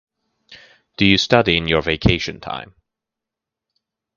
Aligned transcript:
Do 0.97 1.05
you 1.05 1.19
study 1.19 1.57
in 1.57 1.67
vacation 1.79 2.39
time? 2.41 2.73